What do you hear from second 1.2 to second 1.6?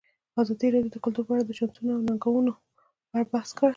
په اړه د